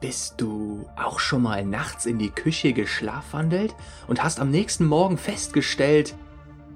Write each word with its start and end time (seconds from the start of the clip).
Bist 0.00 0.34
du 0.42 0.86
auch 0.96 1.18
schon 1.18 1.42
mal 1.42 1.64
nachts 1.64 2.04
in 2.04 2.18
die 2.18 2.30
Küche 2.30 2.74
geschlafwandelt 2.74 3.74
und 4.06 4.22
hast 4.22 4.40
am 4.40 4.50
nächsten 4.50 4.84
Morgen 4.84 5.16
festgestellt, 5.16 6.14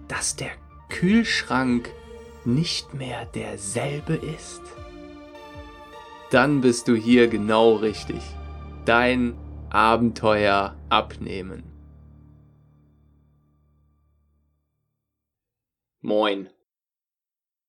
dass 0.09 0.37
der 0.37 0.51
Kühlschrank 0.89 1.91
nicht 2.47 2.95
mehr 2.95 3.27
derselbe 3.27 4.15
ist? 4.15 4.63
Dann 6.31 6.63
bist 6.63 6.89
du 6.89 6.95
hier 6.95 7.29
genau 7.29 7.75
richtig. 7.75 8.23
Dein 8.87 9.37
Abenteuer 9.69 10.75
abnehmen. 10.89 11.65
Moin. 16.01 16.49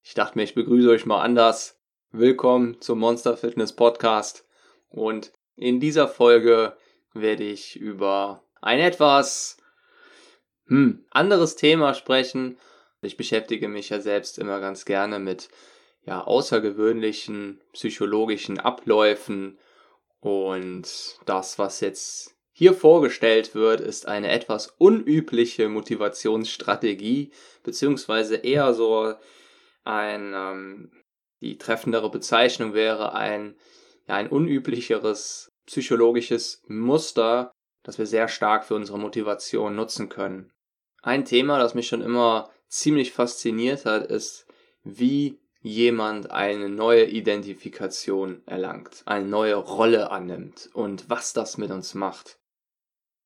Ich 0.02 0.14
dachte 0.14 0.38
mir, 0.38 0.44
ich 0.44 0.56
begrüße 0.56 0.90
euch 0.90 1.06
mal 1.06 1.22
anders. 1.22 1.78
Willkommen 2.12 2.80
zum 2.80 3.00
Monster 3.00 3.36
Fitness 3.36 3.76
Podcast. 3.76 4.48
Und 4.90 5.34
in 5.62 5.80
dieser 5.80 6.08
Folge 6.08 6.76
werde 7.14 7.44
ich 7.44 7.76
über 7.80 8.44
ein 8.62 8.80
etwas 8.80 9.58
hm, 10.66 11.06
anderes 11.12 11.56
Thema 11.56 11.94
sprechen. 11.94 12.58
Ich 13.02 13.16
beschäftige 13.16 13.68
mich 13.68 13.90
ja 13.90 14.00
selbst 14.00 14.40
immer 14.40 14.60
ganz 14.60 14.86
gerne 14.86 15.20
mit 15.20 15.50
ja, 16.04 16.24
außergewöhnlichen 16.24 17.62
psychologischen 17.74 18.60
Abläufen 18.60 19.60
und 20.20 21.20
das, 21.26 21.60
was 21.60 21.80
jetzt 21.80 22.36
hier 22.52 22.74
vorgestellt 22.74 23.54
wird, 23.54 23.82
ist 23.82 24.08
eine 24.08 24.30
etwas 24.30 24.68
unübliche 24.78 25.70
Motivationsstrategie, 25.70 27.32
beziehungsweise 27.64 28.36
eher 28.36 28.74
so 28.74 29.14
ein, 29.84 30.34
ähm, 30.36 30.92
die 31.40 31.58
treffendere 31.60 32.10
Bezeichnung 32.10 32.74
wäre 32.74 33.14
ein 33.14 33.56
ja, 34.08 34.16
ein 34.16 34.28
unüblicheres 34.28 35.51
psychologisches 35.72 36.62
Muster, 36.68 37.54
das 37.84 37.98
wir 37.98 38.06
sehr 38.06 38.28
stark 38.28 38.66
für 38.66 38.76
unsere 38.76 39.00
Motivation 39.00 39.74
nutzen 39.74 40.10
können. 40.10 40.52
Ein 41.02 41.24
Thema, 41.24 41.60
das 41.60 41.76
mich 41.76 41.88
schon 41.88 42.02
immer 42.02 42.52
ziemlich 42.68 43.14
fasziniert 43.14 43.86
hat, 43.86 44.06
ist, 44.06 44.46
wie 44.84 45.40
jemand 45.62 46.30
eine 46.30 46.68
neue 46.68 47.06
Identifikation 47.06 48.42
erlangt, 48.46 49.04
eine 49.06 49.26
neue 49.26 49.56
Rolle 49.56 50.12
annimmt 50.12 50.70
und 50.74 51.10
was 51.10 51.32
das 51.32 51.58
mit 51.58 51.72
uns 51.72 51.94
macht. 51.94 52.38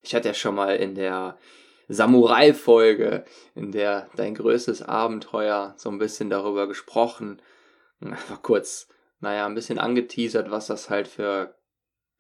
Ich 0.04 0.14
hatte 0.14 0.28
ja 0.28 0.34
schon 0.36 0.54
mal 0.54 0.76
in 0.76 0.94
der 0.94 1.40
Samurai-Folge, 1.88 3.26
in 3.56 3.72
der 3.72 4.08
dein 4.18 4.36
größtes 4.36 4.84
Abenteuer 4.84 5.74
so 5.78 5.90
ein 5.90 5.98
bisschen 5.98 6.30
darüber 6.30 6.68
gesprochen, 6.68 7.42
einfach 8.02 8.44
kurz 8.44 8.88
naja, 9.20 9.48
ein 9.48 9.56
bisschen 9.56 9.80
angeteasert, 9.80 10.52
was 10.52 10.68
das 10.68 10.92
halt 10.92 11.08
für 11.08 11.56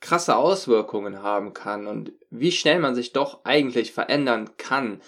krasse 0.06 0.36
Auswirkungen 0.36 1.24
haben 1.24 1.54
kann 1.54 1.88
und 1.88 2.14
wie 2.30 2.52
schnell 2.52 2.78
man 2.80 2.94
sich 2.94 3.12
doch 3.12 3.44
eigentlich 3.44 3.92
verändern 3.92 4.52
kann 4.58 5.02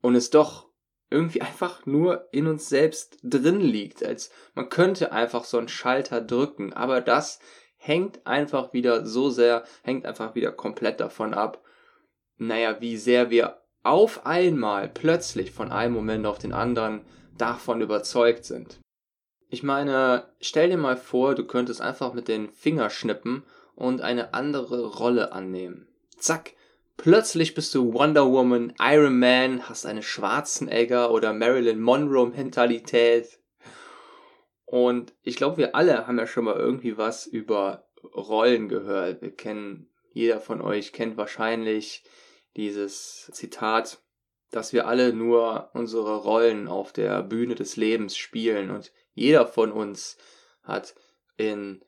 und 0.00 0.14
es 0.14 0.30
doch 0.30 0.68
irgendwie 1.10 1.42
einfach 1.42 1.86
nur 1.86 2.28
in 2.30 2.46
uns 2.46 2.68
selbst 2.68 3.18
drin 3.24 3.60
liegt, 3.60 4.04
als 4.04 4.30
man 4.54 4.68
könnte 4.68 5.10
einfach 5.10 5.42
so 5.42 5.58
einen 5.58 5.68
Schalter 5.68 6.20
drücken, 6.20 6.72
aber 6.72 7.00
das 7.00 7.40
hängt 7.76 8.24
einfach 8.24 8.72
wieder 8.72 9.04
so 9.04 9.28
sehr, 9.28 9.64
hängt 9.82 10.06
einfach 10.06 10.36
wieder 10.36 10.52
komplett 10.52 11.00
davon 11.00 11.34
ab, 11.34 11.64
naja, 12.36 12.80
wie 12.80 12.96
sehr 12.96 13.30
wir 13.30 13.60
auf 13.82 14.24
einmal 14.24 14.88
plötzlich 14.88 15.50
von 15.50 15.72
einem 15.72 15.94
Moment 15.94 16.26
auf 16.26 16.38
den 16.38 16.52
anderen 16.52 17.04
davon 17.36 17.80
überzeugt 17.80 18.44
sind. 18.44 18.78
Ich 19.48 19.64
meine, 19.64 20.32
stell 20.40 20.70
dir 20.70 20.76
mal 20.76 20.96
vor, 20.96 21.34
du 21.34 21.44
könntest 21.44 21.80
einfach 21.80 22.12
mit 22.12 22.28
den 22.28 22.50
Finger 22.52 22.88
schnippen 22.88 23.42
und 23.74 24.00
eine 24.00 24.34
andere 24.34 24.86
Rolle 24.86 25.32
annehmen. 25.32 25.88
Zack, 26.18 26.54
plötzlich 26.96 27.54
bist 27.54 27.74
du 27.74 27.92
Wonder 27.92 28.30
Woman, 28.30 28.74
Iron 28.80 29.18
Man, 29.18 29.68
hast 29.68 29.86
eine 29.86 30.02
Schwarzenegger 30.02 31.10
oder 31.10 31.32
Marilyn 31.32 31.80
Monroe 31.80 32.28
Mentalität. 32.28 33.38
Und 34.64 35.14
ich 35.22 35.36
glaube, 35.36 35.58
wir 35.58 35.74
alle 35.74 36.06
haben 36.06 36.18
ja 36.18 36.26
schon 36.26 36.44
mal 36.44 36.56
irgendwie 36.56 36.96
was 36.96 37.26
über 37.26 37.86
Rollen 38.14 38.68
gehört. 38.68 39.22
Wir 39.22 39.34
kennen, 39.34 39.90
jeder 40.12 40.40
von 40.40 40.60
euch 40.60 40.92
kennt 40.92 41.16
wahrscheinlich 41.16 42.04
dieses 42.56 43.30
Zitat, 43.32 44.02
dass 44.50 44.72
wir 44.72 44.86
alle 44.86 45.12
nur 45.12 45.70
unsere 45.72 46.16
Rollen 46.16 46.68
auf 46.68 46.92
der 46.92 47.22
Bühne 47.22 47.54
des 47.54 47.76
Lebens 47.76 48.16
spielen 48.16 48.70
und 48.70 48.92
jeder 49.14 49.46
von 49.46 49.72
uns 49.72 50.18
hat 50.62 50.94
in 51.36 51.82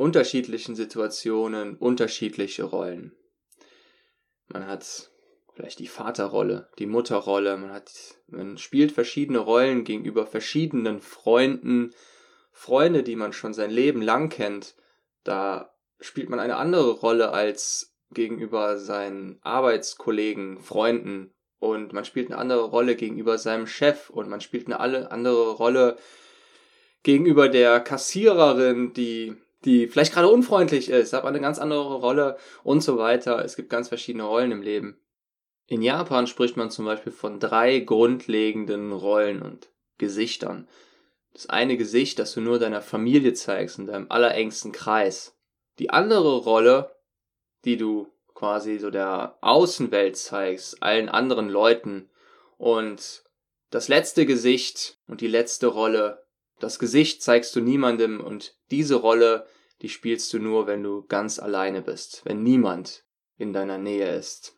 unterschiedlichen 0.00 0.74
Situationen 0.74 1.76
unterschiedliche 1.76 2.64
Rollen. 2.64 3.12
Man 4.48 4.66
hat 4.66 5.10
vielleicht 5.54 5.78
die 5.78 5.88
Vaterrolle, 5.88 6.70
die 6.78 6.86
Mutterrolle, 6.86 7.58
man 7.58 7.70
hat, 7.70 7.92
man 8.26 8.56
spielt 8.56 8.92
verschiedene 8.92 9.40
Rollen 9.40 9.84
gegenüber 9.84 10.26
verschiedenen 10.26 11.02
Freunden, 11.02 11.90
Freunde, 12.50 13.02
die 13.02 13.14
man 13.14 13.34
schon 13.34 13.52
sein 13.52 13.70
Leben 13.70 14.00
lang 14.00 14.30
kennt. 14.30 14.74
Da 15.22 15.74
spielt 16.00 16.30
man 16.30 16.40
eine 16.40 16.56
andere 16.56 16.92
Rolle 16.92 17.32
als 17.32 17.94
gegenüber 18.10 18.78
seinen 18.78 19.38
Arbeitskollegen, 19.42 20.60
Freunden 20.60 21.34
und 21.58 21.92
man 21.92 22.06
spielt 22.06 22.28
eine 22.28 22.38
andere 22.38 22.64
Rolle 22.64 22.96
gegenüber 22.96 23.36
seinem 23.36 23.66
Chef 23.66 24.08
und 24.08 24.30
man 24.30 24.40
spielt 24.40 24.66
eine 24.66 24.80
andere 24.80 25.50
Rolle 25.50 25.98
gegenüber 27.02 27.50
der 27.50 27.80
Kassiererin, 27.80 28.94
die 28.94 29.36
die 29.64 29.88
vielleicht 29.88 30.12
gerade 30.12 30.28
unfreundlich 30.28 30.88
ist, 30.88 31.14
aber 31.14 31.28
eine 31.28 31.40
ganz 31.40 31.58
andere 31.58 31.94
Rolle 31.96 32.36
und 32.62 32.82
so 32.82 32.98
weiter. 32.98 33.44
Es 33.44 33.56
gibt 33.56 33.70
ganz 33.70 33.88
verschiedene 33.88 34.24
Rollen 34.24 34.52
im 34.52 34.62
Leben. 34.62 35.00
In 35.66 35.82
Japan 35.82 36.26
spricht 36.26 36.56
man 36.56 36.70
zum 36.70 36.84
Beispiel 36.84 37.12
von 37.12 37.38
drei 37.38 37.78
grundlegenden 37.78 38.92
Rollen 38.92 39.42
und 39.42 39.68
Gesichtern. 39.98 40.66
Das 41.32 41.48
eine 41.48 41.76
Gesicht, 41.76 42.18
das 42.18 42.34
du 42.34 42.40
nur 42.40 42.58
deiner 42.58 42.82
Familie 42.82 43.34
zeigst, 43.34 43.78
in 43.78 43.86
deinem 43.86 44.10
allerengsten 44.10 44.72
Kreis. 44.72 45.36
Die 45.78 45.90
andere 45.90 46.38
Rolle, 46.38 46.96
die 47.64 47.76
du 47.76 48.08
quasi 48.34 48.78
so 48.78 48.90
der 48.90 49.36
Außenwelt 49.42 50.16
zeigst, 50.16 50.82
allen 50.82 51.08
anderen 51.08 51.48
Leuten. 51.48 52.10
Und 52.56 53.22
das 53.70 53.88
letzte 53.88 54.26
Gesicht 54.26 54.98
und 55.06 55.20
die 55.20 55.28
letzte 55.28 55.68
Rolle, 55.68 56.26
das 56.60 56.78
Gesicht 56.78 57.22
zeigst 57.22 57.56
du 57.56 57.60
niemandem 57.60 58.20
und 58.20 58.54
diese 58.70 58.96
Rolle, 58.96 59.46
die 59.82 59.88
spielst 59.88 60.32
du 60.32 60.38
nur, 60.38 60.66
wenn 60.66 60.82
du 60.82 61.04
ganz 61.06 61.38
alleine 61.38 61.82
bist, 61.82 62.22
wenn 62.24 62.42
niemand 62.42 63.04
in 63.38 63.52
deiner 63.52 63.78
Nähe 63.78 64.14
ist. 64.14 64.56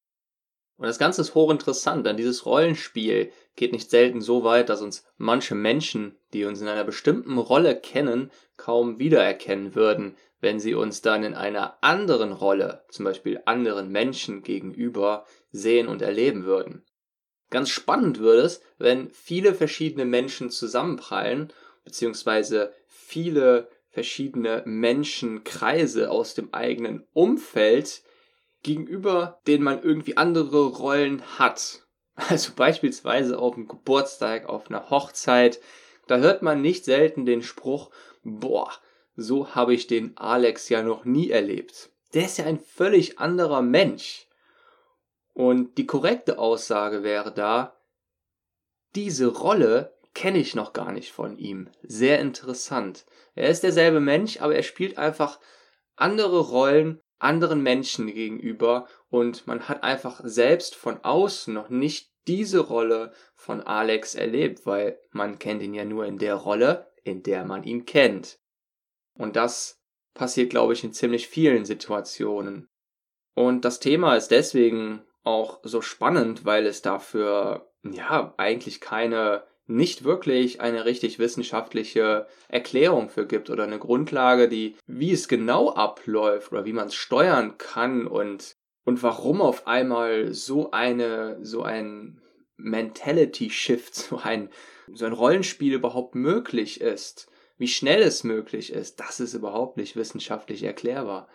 Und 0.77 0.87
das 0.87 0.99
Ganze 0.99 1.21
ist 1.21 1.37
hochinteressant, 1.37 2.05
denn 2.05 2.17
dieses 2.17 2.45
Rollenspiel 2.45 3.31
geht 3.55 3.73
nicht 3.73 3.89
selten 3.89 4.21
so 4.21 4.43
weit, 4.43 4.69
dass 4.69 4.83
uns 4.83 5.05
manche 5.17 5.55
Menschen, 5.55 6.17
die 6.33 6.45
uns 6.45 6.61
in 6.61 6.67
einer 6.67 6.83
bestimmten 6.83 7.39
Rolle 7.39 7.79
kennen, 7.79 8.33
kaum 8.57 8.99
wiedererkennen 8.99 9.77
würden, 9.77 10.17
wenn 10.41 10.59
sie 10.59 10.75
uns 10.75 11.01
dann 11.01 11.23
in 11.23 11.35
einer 11.35 11.79
anderen 11.83 12.33
Rolle, 12.33 12.85
zum 12.89 13.05
Beispiel 13.05 13.41
anderen 13.45 13.91
Menschen 13.91 14.43
gegenüber, 14.43 15.25
sehen 15.53 15.87
und 15.87 16.03
erleben 16.03 16.45
würden. 16.45 16.85
Ganz 17.51 17.69
spannend 17.69 18.19
würde 18.19 18.43
es, 18.43 18.61
wenn 18.79 19.11
viele 19.11 19.55
verschiedene 19.55 20.05
Menschen 20.05 20.51
zusammenprallen 20.51 21.53
beziehungsweise 21.85 22.73
viele 22.87 23.69
verschiedene 23.91 24.63
Menschenkreise 24.65 26.11
aus 26.11 26.35
dem 26.35 26.53
eigenen 26.53 27.07
Umfeld, 27.13 28.03
gegenüber 28.63 29.41
denen 29.47 29.65
man 29.65 29.83
irgendwie 29.83 30.17
andere 30.17 30.67
Rollen 30.67 31.23
hat. 31.39 31.81
Also 32.15 32.53
beispielsweise 32.55 33.39
auf 33.39 33.55
dem 33.55 33.69
Geburtstag, 33.69 34.47
auf 34.47 34.69
einer 34.69 34.91
Hochzeit, 34.91 35.61
da 36.09 36.19
hört 36.19 36.43
man 36.43 36.61
nicht 36.61 36.85
selten 36.85 37.25
den 37.25 37.43
Spruch, 37.43 37.91
boah, 38.23 38.71
so 39.17 39.55
habe 39.55 39.73
ich 39.73 39.87
den 39.87 40.17
Alex 40.19 40.69
ja 40.69 40.83
noch 40.83 41.07
nie 41.07 41.31
erlebt. 41.31 41.91
Der 42.13 42.27
ist 42.27 42.37
ja 42.37 42.45
ein 42.45 42.61
völlig 42.61 43.19
anderer 43.19 43.63
Mensch. 43.63 44.29
Und 45.33 45.79
die 45.79 45.87
korrekte 45.87 46.39
Aussage 46.39 47.03
wäre 47.03 47.33
da, 47.33 47.77
diese 48.95 49.29
Rolle 49.29 49.97
kenne 50.15 50.39
ich 50.39 50.55
noch 50.55 50.73
gar 50.73 50.93
nicht 50.93 51.13
von 51.13 51.39
ihm. 51.39 51.71
Sehr 51.83 52.21
interessant. 52.21 53.07
Er 53.35 53.49
ist 53.49 53.63
derselbe 53.63 54.01
Mensch, 54.01 54.41
aber 54.41 54.55
er 54.55 54.63
spielt 54.63 54.99
einfach 54.99 55.41
andere 55.97 56.41
Rollen 56.41 57.01
anderen 57.23 57.63
Menschen 57.63 58.09
gegenüber 58.09 58.89
und 59.09 59.47
man 59.47 59.69
hat 59.69 59.83
einfach 59.85 60.21
selbst 60.25 60.75
von 60.75 60.99
außen 61.05 61.55
noch 61.55 61.69
nicht 61.69 62.11
diese 62.27 62.61
Rolle 62.61 63.13
von 63.35 63.61
Alex 63.61 64.15
erlebt, 64.15 64.67
weil 64.67 64.99
man 65.11 65.39
kennt 65.39 65.63
ihn 65.63 65.75
ja 65.75 65.85
nur 65.85 66.05
in 66.07 66.19
der 66.19 66.35
Rolle, 66.35 66.91
in 67.05 67.23
der 67.23 67.45
man 67.45 67.65
ihn 67.65 67.85
kennt. 67.85 68.39
Und 69.15 69.37
das 69.37 69.81
passiert, 70.15 70.51
glaube 70.51 70.73
ich, 70.73 70.85
in 70.85 70.93
ziemlich 70.93 71.29
vielen 71.29 71.65
Situationen. 71.65 72.69
Und 73.35 73.65
das 73.65 73.81
Thema 73.81 74.17
ist 74.17 74.31
deswegen 74.31 75.05
auch 75.23 75.61
so 75.63 75.81
spannend, 75.81 76.45
weil 76.45 76.67
es 76.67 76.83
dafür, 76.83 77.73
ja, 77.83 78.35
eigentlich 78.37 78.81
keine 78.81 79.45
nicht 79.67 80.05
wirklich 80.05 80.61
eine 80.61 80.85
richtig 80.85 81.19
wissenschaftliche 81.19 82.27
Erklärung 82.49 83.09
für 83.09 83.27
gibt 83.27 83.51
oder 83.51 83.65
eine 83.65 83.79
Grundlage, 83.79 84.49
die, 84.49 84.77
wie 84.87 85.13
es 85.13 85.29
genau 85.29 85.71
abläuft 85.71 86.53
oder 86.53 86.65
wie 86.65 86.73
man 86.73 86.89
es 86.89 86.95
steuern 86.95 87.59
kann 87.59 88.07
und, 88.07 88.57
und 88.85 89.03
warum 89.03 89.41
auf 89.41 89.67
einmal 89.67 90.35
so 90.35 90.73
eine, 90.73 91.39
so 91.45 91.63
ein 91.63 92.21
Mentality 92.57 93.51
Shift, 93.51 93.95
so 93.95 94.19
ein, 94.23 94.51
so 94.93 95.05
ein 95.05 95.13
Rollenspiel 95.13 95.75
überhaupt 95.75 96.15
möglich 96.15 96.81
ist, 96.81 97.29
wie 97.57 97.69
schnell 97.69 98.03
es 98.03 98.25
möglich 98.25 98.73
ist, 98.73 98.99
das 98.99 99.21
ist 99.21 99.35
überhaupt 99.35 99.77
nicht 99.77 99.95
wissenschaftlich 99.95 100.65
erklärbar. 100.65 101.29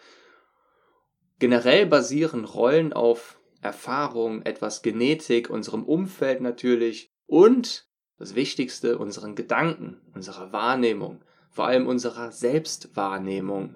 Generell 1.39 1.85
basieren 1.85 2.43
Rollen 2.43 2.91
auf 2.91 3.39
Erfahrung, 3.61 4.41
etwas 4.41 4.81
Genetik, 4.81 5.49
unserem 5.49 5.83
Umfeld 5.83 6.41
natürlich 6.41 7.13
und 7.27 7.86
das 8.17 8.35
Wichtigste, 8.35 8.97
unseren 8.97 9.35
Gedanken, 9.35 10.01
unserer 10.13 10.51
Wahrnehmung, 10.51 11.21
vor 11.51 11.67
allem 11.67 11.87
unserer 11.87 12.31
Selbstwahrnehmung. 12.31 13.75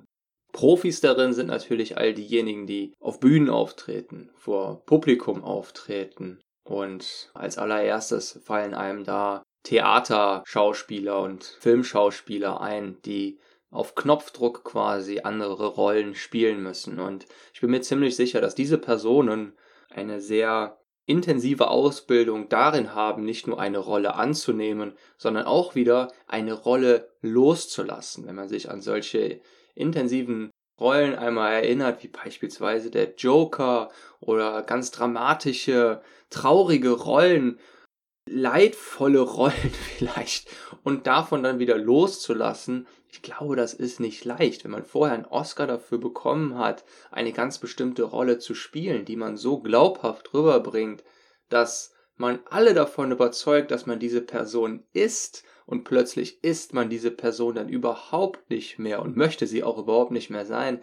Profis 0.51 0.99
darin 0.99 1.33
sind 1.33 1.47
natürlich 1.47 1.97
all 1.97 2.13
diejenigen, 2.13 2.67
die 2.67 2.93
auf 2.99 3.19
Bühnen 3.19 3.49
auftreten, 3.49 4.29
vor 4.35 4.85
Publikum 4.85 5.43
auftreten. 5.43 6.39
Und 6.63 7.31
als 7.33 7.57
allererstes 7.57 8.39
fallen 8.43 8.73
einem 8.73 9.03
da 9.03 9.43
Theaterschauspieler 9.63 11.21
und 11.21 11.43
Filmschauspieler 11.43 12.61
ein, 12.61 12.97
die 13.05 13.39
auf 13.69 13.95
Knopfdruck 13.95 14.63
quasi 14.65 15.21
andere 15.21 15.67
Rollen 15.67 16.15
spielen 16.15 16.61
müssen. 16.61 16.99
Und 16.99 17.25
ich 17.53 17.61
bin 17.61 17.71
mir 17.71 17.81
ziemlich 17.81 18.15
sicher, 18.15 18.41
dass 18.41 18.55
diese 18.55 18.77
Personen 18.77 19.53
eine 19.89 20.19
sehr 20.19 20.80
intensive 21.11 21.67
Ausbildung 21.67 22.47
darin 22.47 22.95
haben, 22.95 23.25
nicht 23.25 23.45
nur 23.45 23.59
eine 23.59 23.79
Rolle 23.79 24.15
anzunehmen, 24.15 24.93
sondern 25.17 25.45
auch 25.45 25.75
wieder 25.75 26.07
eine 26.25 26.53
Rolle 26.53 27.09
loszulassen. 27.21 28.25
Wenn 28.25 28.35
man 28.35 28.47
sich 28.47 28.71
an 28.71 28.81
solche 28.81 29.41
intensiven 29.75 30.49
Rollen 30.79 31.13
einmal 31.13 31.53
erinnert, 31.53 32.01
wie 32.01 32.07
beispielsweise 32.07 32.89
der 32.89 33.15
Joker 33.15 33.91
oder 34.21 34.63
ganz 34.63 34.91
dramatische, 34.91 36.01
traurige 36.29 36.91
Rollen, 36.91 37.59
leidvolle 38.29 39.19
Rollen 39.19 39.73
vielleicht 39.97 40.49
und 40.83 41.07
davon 41.07 41.43
dann 41.43 41.59
wieder 41.59 41.77
loszulassen, 41.77 42.87
ich 43.11 43.21
glaube, 43.21 43.57
das 43.57 43.73
ist 43.73 43.99
nicht 43.99 44.23
leicht, 44.23 44.63
wenn 44.63 44.71
man 44.71 44.85
vorher 44.85 45.15
einen 45.15 45.25
Oscar 45.25 45.67
dafür 45.67 45.97
bekommen 45.97 46.57
hat, 46.57 46.85
eine 47.11 47.33
ganz 47.33 47.59
bestimmte 47.59 48.03
Rolle 48.03 48.39
zu 48.39 48.55
spielen, 48.55 49.03
die 49.03 49.17
man 49.17 49.35
so 49.35 49.59
glaubhaft 49.59 50.33
rüberbringt, 50.33 51.03
dass 51.49 51.93
man 52.15 52.39
alle 52.49 52.73
davon 52.73 53.11
überzeugt, 53.11 53.71
dass 53.71 53.85
man 53.85 53.99
diese 53.99 54.21
Person 54.21 54.85
ist 54.93 55.43
und 55.65 55.83
plötzlich 55.83 56.41
ist 56.43 56.73
man 56.73 56.89
diese 56.89 57.11
Person 57.11 57.55
dann 57.55 57.67
überhaupt 57.67 58.49
nicht 58.49 58.79
mehr 58.79 59.01
und 59.01 59.17
möchte 59.17 59.45
sie 59.45 59.63
auch 59.63 59.77
überhaupt 59.77 60.11
nicht 60.11 60.29
mehr 60.29 60.45
sein. 60.45 60.81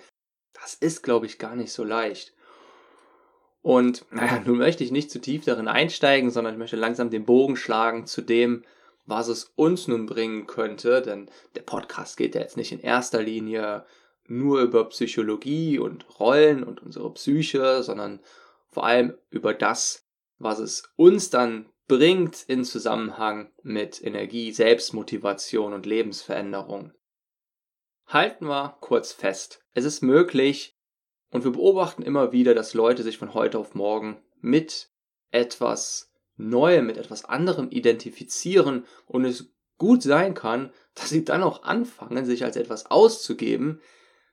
Das 0.53 0.75
ist, 0.75 1.03
glaube 1.03 1.27
ich, 1.27 1.39
gar 1.39 1.57
nicht 1.57 1.73
so 1.73 1.83
leicht. 1.83 2.35
Und 3.63 4.05
naja, 4.11 4.43
nun 4.45 4.59
möchte 4.59 4.85
ich 4.85 4.91
nicht 4.91 5.11
zu 5.11 5.21
tief 5.21 5.45
darin 5.45 5.69
einsteigen, 5.69 6.31
sondern 6.31 6.55
ich 6.55 6.59
möchte 6.59 6.77
langsam 6.77 7.09
den 7.11 7.25
Bogen 7.25 7.57
schlagen 7.57 8.07
zu 8.07 8.21
dem, 8.21 8.65
was 9.08 9.28
es 9.28 9.52
uns 9.56 9.88
nun 9.88 10.05
bringen 10.05 10.46
könnte, 10.46 11.00
denn 11.00 11.31
der 11.55 11.62
Podcast 11.62 12.19
geht 12.19 12.34
ja 12.34 12.43
jetzt 12.43 12.58
nicht 12.58 12.72
in 12.72 12.81
erster 12.81 13.22
Linie 13.22 13.87
nur 14.26 14.60
über 14.60 14.87
Psychologie 14.90 15.78
und 15.78 16.20
Rollen 16.20 16.62
und 16.62 16.82
unsere 16.82 17.12
Psyche, 17.14 17.82
sondern 17.82 18.20
vor 18.69 18.84
allem 18.84 19.16
über 19.31 19.55
das, 19.55 20.06
was 20.38 20.58
es 20.58 20.93
uns 20.96 21.31
dann 21.31 21.70
bringt 21.88 22.43
in 22.49 22.64
Zusammenhang 22.64 23.50
mit 23.62 24.05
Energie, 24.05 24.52
Selbstmotivation 24.52 25.72
und 25.72 25.87
Lebensveränderung. 25.87 26.93
Halten 28.06 28.46
wir 28.46 28.76
kurz 28.81 29.12
fest. 29.12 29.64
Es 29.72 29.87
ist 29.87 30.02
möglich, 30.02 30.76
und 31.31 31.44
wir 31.44 31.52
beobachten 31.52 32.02
immer 32.02 32.32
wieder, 32.32 32.55
dass 32.55 32.75
Leute 32.75 33.02
sich 33.02 33.16
von 33.16 33.32
heute 33.32 33.58
auf 33.58 33.75
morgen 33.75 34.20
mit 34.40 34.90
etwas 35.31 36.07
Neuem, 36.38 36.87
mit 36.87 36.96
etwas 36.96 37.25
anderem 37.25 37.69
identifizieren 37.70 38.87
und 39.06 39.25
es 39.25 39.52
gut 39.76 40.02
sein 40.02 40.35
kann, 40.35 40.73
dass 40.94 41.11
sie 41.11 41.25
dann 41.25 41.43
auch 41.43 41.62
anfangen, 41.62 42.25
sich 42.25 42.44
als 42.44 42.56
etwas 42.56 42.87
auszugeben, 42.87 43.81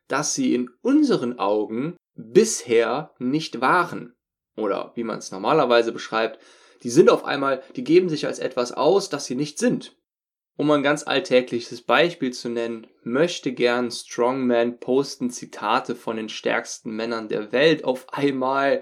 das 0.07 0.33
sie 0.33 0.53
in 0.53 0.69
unseren 0.81 1.39
Augen 1.39 1.97
bisher 2.15 3.13
nicht 3.19 3.59
waren. 3.59 4.15
Oder 4.55 4.93
wie 4.95 5.03
man 5.03 5.19
es 5.19 5.31
normalerweise 5.31 5.91
beschreibt, 5.91 6.39
die 6.83 6.89
sind 6.89 7.09
auf 7.09 7.25
einmal, 7.25 7.61
die 7.75 7.83
geben 7.83 8.09
sich 8.09 8.25
als 8.25 8.39
etwas 8.39 8.71
aus, 8.71 9.09
das 9.09 9.25
sie 9.25 9.35
nicht 9.35 9.59
sind. 9.59 9.97
Um 10.57 10.71
ein 10.71 10.83
ganz 10.83 11.05
alltägliches 11.05 11.81
Beispiel 11.81 12.31
zu 12.31 12.47
nennen, 12.47 12.87
möchte 13.03 13.51
gern 13.51 13.91
Strongman 13.91 14.79
posten 14.79 15.29
Zitate 15.29 15.95
von 15.95 16.15
den 16.15 16.29
stärksten 16.29 16.91
Männern 16.91 17.27
der 17.27 17.51
Welt 17.51 17.83
auf 17.83 18.13
einmal. 18.13 18.81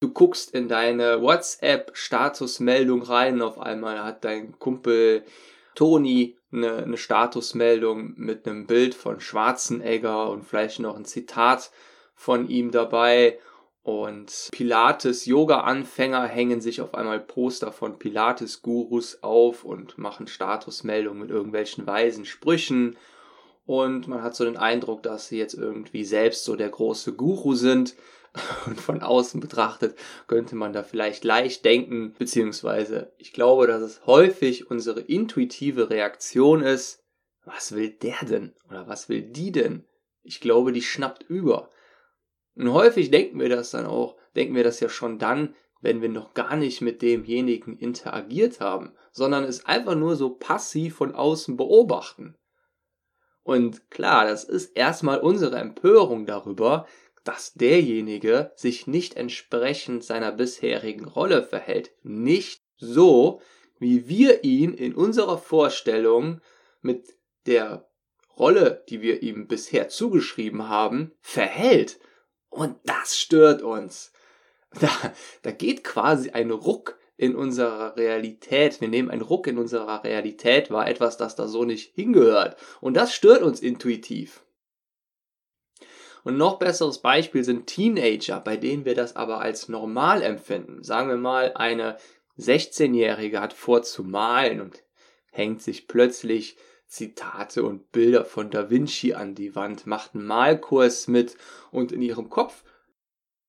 Du 0.00 0.12
guckst 0.12 0.54
in 0.54 0.68
deine 0.68 1.22
WhatsApp-Statusmeldung 1.22 3.02
rein, 3.02 3.42
auf 3.42 3.58
einmal 3.58 4.04
hat 4.04 4.24
dein 4.24 4.58
Kumpel 4.58 5.24
Toni 5.74 6.36
eine, 6.52 6.76
eine 6.76 6.96
Statusmeldung 6.96 8.14
mit 8.16 8.46
einem 8.46 8.66
Bild 8.66 8.94
von 8.94 9.20
Schwarzenegger 9.20 10.30
und 10.30 10.44
vielleicht 10.44 10.78
noch 10.78 10.96
ein 10.96 11.04
Zitat 11.04 11.70
von 12.14 12.48
ihm 12.48 12.70
dabei 12.70 13.38
und 13.88 14.50
Pilates-Yoga-Anfänger 14.52 16.26
hängen 16.26 16.60
sich 16.60 16.82
auf 16.82 16.94
einmal 16.94 17.20
Poster 17.20 17.72
von 17.72 17.98
Pilates-Gurus 17.98 19.22
auf 19.22 19.64
und 19.64 19.96
machen 19.96 20.26
Statusmeldungen 20.26 21.22
mit 21.22 21.30
irgendwelchen 21.30 21.86
weisen 21.86 22.26
Sprüchen. 22.26 22.98
Und 23.64 24.06
man 24.06 24.22
hat 24.22 24.36
so 24.36 24.44
den 24.44 24.58
Eindruck, 24.58 25.02
dass 25.02 25.28
sie 25.28 25.38
jetzt 25.38 25.54
irgendwie 25.54 26.04
selbst 26.04 26.44
so 26.44 26.54
der 26.54 26.68
große 26.68 27.14
Guru 27.14 27.54
sind. 27.54 27.94
Und 28.66 28.80
von 28.80 29.02
außen 29.02 29.40
betrachtet 29.40 29.96
könnte 30.26 30.56
man 30.56 30.72
da 30.72 30.82
vielleicht 30.82 31.24
leicht 31.24 31.64
denken, 31.64 32.14
beziehungsweise 32.18 33.12
ich 33.18 33.32
glaube, 33.32 33.66
dass 33.66 33.82
es 33.82 34.06
häufig 34.06 34.70
unsere 34.70 35.00
intuitive 35.00 35.90
Reaktion 35.90 36.62
ist, 36.62 37.04
was 37.44 37.72
will 37.74 37.90
der 37.90 38.18
denn? 38.28 38.54
Oder 38.68 38.86
was 38.88 39.08
will 39.08 39.22
die 39.22 39.52
denn? 39.52 39.84
Ich 40.22 40.40
glaube, 40.40 40.72
die 40.72 40.82
schnappt 40.82 41.22
über. 41.22 41.70
Und 42.54 42.72
häufig 42.72 43.10
denken 43.10 43.40
wir 43.40 43.48
das 43.48 43.70
dann 43.70 43.86
auch, 43.86 44.16
denken 44.36 44.54
wir 44.54 44.64
das 44.64 44.80
ja 44.80 44.88
schon 44.88 45.18
dann, 45.18 45.54
wenn 45.80 46.02
wir 46.02 46.08
noch 46.08 46.34
gar 46.34 46.56
nicht 46.56 46.80
mit 46.80 47.02
demjenigen 47.02 47.78
interagiert 47.78 48.60
haben, 48.60 48.92
sondern 49.12 49.44
es 49.44 49.64
einfach 49.64 49.94
nur 49.94 50.16
so 50.16 50.30
passiv 50.30 50.96
von 50.96 51.14
außen 51.14 51.56
beobachten. 51.56 52.36
Und 53.44 53.90
klar, 53.90 54.26
das 54.26 54.44
ist 54.44 54.76
erstmal 54.76 55.20
unsere 55.20 55.56
Empörung 55.56 56.26
darüber, 56.26 56.86
dass 57.28 57.52
derjenige 57.52 58.52
sich 58.54 58.86
nicht 58.86 59.14
entsprechend 59.14 60.02
seiner 60.02 60.32
bisherigen 60.32 61.04
Rolle 61.04 61.42
verhält, 61.42 61.90
nicht 62.02 62.62
so, 62.78 63.42
wie 63.78 64.08
wir 64.08 64.44
ihn 64.44 64.72
in 64.72 64.94
unserer 64.94 65.36
Vorstellung 65.36 66.40
mit 66.80 67.18
der 67.44 67.86
Rolle, 68.34 68.82
die 68.88 69.02
wir 69.02 69.22
ihm 69.22 69.46
bisher 69.46 69.90
zugeschrieben 69.90 70.70
haben, 70.70 71.12
verhält. 71.20 72.00
Und 72.48 72.76
das 72.84 73.18
stört 73.18 73.60
uns. 73.60 74.10
Da, 74.80 74.88
da 75.42 75.50
geht 75.50 75.82
quasi 75.82 76.30
ein 76.30 76.50
Ruck 76.50 76.98
in 77.16 77.34
unserer 77.34 77.96
Realität. 77.96 78.82
Wir 78.82 78.88
nehmen 78.88 79.10
einen 79.10 79.22
Ruck 79.22 79.46
in 79.46 79.58
unserer 79.58 80.04
Realität 80.04 80.70
wahr, 80.70 80.88
etwas, 80.88 81.16
das 81.18 81.36
da 81.36 81.48
so 81.48 81.64
nicht 81.64 81.94
hingehört. 81.94 82.56
Und 82.82 82.94
das 82.94 83.14
stört 83.14 83.42
uns 83.42 83.60
intuitiv. 83.60 84.44
Und 86.24 86.36
noch 86.36 86.58
besseres 86.58 86.98
Beispiel 86.98 87.44
sind 87.44 87.66
Teenager, 87.66 88.40
bei 88.40 88.56
denen 88.56 88.84
wir 88.84 88.94
das 88.94 89.16
aber 89.16 89.40
als 89.40 89.68
normal 89.68 90.22
empfinden. 90.22 90.82
Sagen 90.82 91.08
wir 91.08 91.16
mal, 91.16 91.52
eine 91.54 91.96
16-Jährige 92.38 93.40
hat 93.40 93.52
vor 93.52 93.82
zu 93.82 94.04
malen 94.04 94.60
und 94.60 94.82
hängt 95.30 95.62
sich 95.62 95.88
plötzlich 95.88 96.56
Zitate 96.86 97.64
und 97.64 97.92
Bilder 97.92 98.24
von 98.24 98.50
Da 98.50 98.70
Vinci 98.70 99.12
an 99.12 99.34
die 99.34 99.54
Wand, 99.54 99.86
macht 99.86 100.14
einen 100.14 100.26
Malkurs 100.26 101.06
mit 101.06 101.36
und 101.70 101.92
in 101.92 102.00
ihrem 102.00 102.30
Kopf 102.30 102.64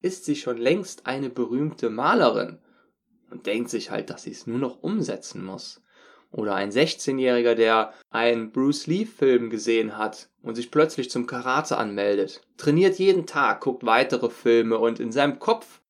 ist 0.02 0.26
sie 0.26 0.36
schon 0.36 0.58
längst 0.58 1.06
eine 1.06 1.30
berühmte 1.30 1.90
Malerin 1.90 2.60
und 3.30 3.46
denkt 3.46 3.70
sich 3.70 3.92
halt, 3.92 4.10
dass 4.10 4.24
sie 4.24 4.32
es 4.32 4.48
nur 4.48 4.60
noch 4.60 4.82
umsetzen 4.82 5.44
muss. 5.44 5.82
Oder 6.32 6.56
ein 6.56 6.72
16-Jähriger, 6.72 7.56
der 7.56 7.94
einen 8.12 8.52
Bruce 8.52 8.88
Lee-Film 8.88 9.50
gesehen 9.50 9.98
hat 9.98 10.30
und 10.44 10.56
sich 10.56 10.70
plötzlich 10.70 11.10
zum 11.10 11.26
Karate 11.26 11.78
anmeldet, 11.78 12.42
trainiert 12.58 13.00
jeden 13.00 13.26
Tag, 13.26 13.62
guckt 13.62 13.86
weitere 13.86 14.30
Filme 14.30 14.78
und 14.78 15.00
in 15.00 15.12
seinem 15.12 15.40
Kopf 15.40 15.82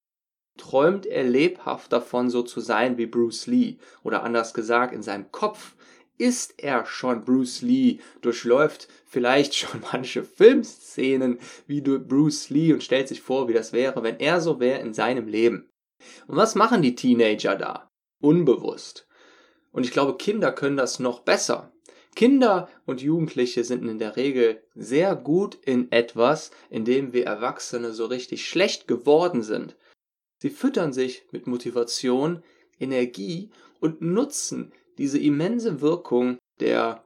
träumt 0.58 1.06
er 1.06 1.24
lebhaft 1.24 1.92
davon, 1.92 2.30
so 2.30 2.44
zu 2.44 2.60
sein 2.60 2.98
wie 2.98 3.06
Bruce 3.06 3.48
Lee. 3.48 3.78
Oder 4.04 4.24
anders 4.24 4.54
gesagt, 4.54 4.94
in 4.94 5.02
seinem 5.02 5.32
Kopf 5.32 5.76
ist 6.18 6.62
er 6.62 6.86
schon 6.86 7.24
Bruce 7.24 7.62
Lee, 7.62 8.00
durchläuft 8.22 8.88
vielleicht 9.06 9.56
schon 9.56 9.82
manche 9.92 10.24
Filmszenen 10.24 11.40
wie 11.66 11.82
Bruce 11.82 12.50
Lee 12.50 12.74
und 12.74 12.84
stellt 12.84 13.08
sich 13.08 13.22
vor, 13.22 13.48
wie 13.48 13.54
das 13.54 13.74
wäre, 13.74 14.04
wenn 14.04 14.20
er 14.20 14.42
so 14.42 14.60
wäre 14.60 14.82
in 14.82 14.94
seinem 14.94 15.28
Leben. 15.28 15.70
Und 16.28 16.38
was 16.38 16.56
machen 16.56 16.82
die 16.82 16.96
Teenager 16.96 17.56
da? 17.56 17.90
Unbewusst. 18.22 19.09
Und 19.72 19.86
ich 19.86 19.92
glaube, 19.92 20.18
Kinder 20.18 20.52
können 20.52 20.78
das 20.78 21.00
noch 21.00 21.22
besser. 21.22 21.72
Kinder 22.16 22.70
und 22.86 23.02
Jugendliche 23.02 23.64
sind 23.64 23.88
in 23.88 24.00
der 24.00 24.16
Regel 24.16 24.64
sehr 24.76 25.16
gut 25.16 25.58
in 25.64 25.92
etwas, 25.92 26.52
in 26.70 26.84
dem 26.84 27.14
wir 27.14 27.26
Erwachsene 27.26 27.94
so 27.94 28.06
richtig 28.06 28.48
schlecht 28.48 28.88
geworden 28.88 29.44
sind. 29.44 29.78
Sie 30.38 30.50
füttern 30.50 30.92
sich 30.92 31.24
mit 31.32 31.48
Motivation, 31.48 32.44
Energie 32.80 33.52
und 33.80 34.02
nutzen 34.02 34.72
diese 34.98 35.20
immense 35.20 35.82
Wirkung 35.82 36.38
der 36.60 37.04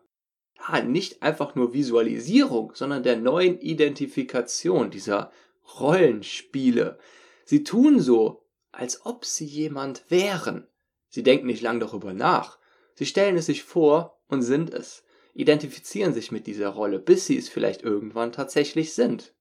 ja, 0.67 0.81
nicht 0.81 1.21
einfach 1.21 1.55
nur 1.55 1.73
Visualisierung, 1.73 2.71
sondern 2.73 3.03
der 3.03 3.17
neuen 3.17 3.59
Identifikation 3.59 4.89
dieser 4.89 5.31
Rollenspiele. 5.79 6.97
Sie 7.45 7.63
tun 7.63 7.99
so, 7.99 8.45
als 8.71 9.05
ob 9.05 9.25
sie 9.25 9.45
jemand 9.45 10.09
wären. 10.09 10.67
Sie 11.13 11.21
denken 11.21 11.45
nicht 11.45 11.61
lang 11.61 11.79
darüber 11.79 12.11
nach. 12.11 12.57
Sie 12.95 13.05
stellen 13.05 13.37
es 13.37 13.45
sich 13.45 13.61
vor 13.61 14.19
und 14.29 14.41
sind 14.41 14.73
es, 14.73 15.03
identifizieren 15.35 16.11
sich 16.11 16.31
mit 16.31 16.47
dieser 16.47 16.69
Rolle, 16.69 16.97
bis 16.97 17.27
sie 17.27 17.37
es 17.37 17.49
vielleicht 17.49 17.83
irgendwann 17.83 18.31
tatsächlich 18.31 18.95
sind. 18.95 19.35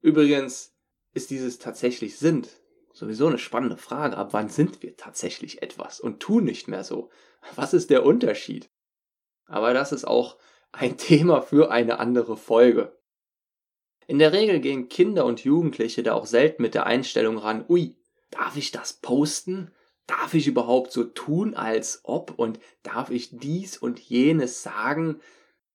Übrigens 0.00 0.74
ist 1.12 1.30
dieses 1.30 1.60
tatsächlich 1.60 2.18
sind 2.18 2.48
sowieso 2.92 3.28
eine 3.28 3.38
spannende 3.38 3.76
Frage. 3.76 4.16
Ab 4.16 4.30
wann 4.32 4.48
sind 4.48 4.82
wir 4.82 4.96
tatsächlich 4.96 5.62
etwas 5.62 6.00
und 6.00 6.18
tun 6.18 6.42
nicht 6.42 6.66
mehr 6.66 6.82
so? 6.82 7.10
Was 7.54 7.74
ist 7.74 7.90
der 7.90 8.04
Unterschied? 8.04 8.68
Aber 9.46 9.72
das 9.72 9.92
ist 9.92 10.06
auch 10.08 10.36
ein 10.72 10.96
Thema 10.98 11.42
für 11.42 11.70
eine 11.70 12.00
andere 12.00 12.36
Folge. 12.36 12.98
In 14.08 14.18
der 14.18 14.32
Regel 14.32 14.58
gehen 14.58 14.88
Kinder 14.88 15.24
und 15.26 15.44
Jugendliche 15.44 16.02
da 16.02 16.14
auch 16.14 16.26
selten 16.26 16.60
mit 16.60 16.74
der 16.74 16.86
Einstellung 16.86 17.38
ran, 17.38 17.64
ui, 17.68 17.96
darf 18.30 18.56
ich 18.56 18.72
das 18.72 18.94
posten? 18.94 19.70
Darf 20.06 20.34
ich 20.34 20.46
überhaupt 20.46 20.92
so 20.92 21.04
tun, 21.04 21.54
als 21.54 22.00
ob? 22.04 22.34
Und 22.36 22.58
darf 22.82 23.10
ich 23.10 23.30
dies 23.38 23.78
und 23.78 23.98
jenes 24.00 24.62
sagen? 24.62 25.20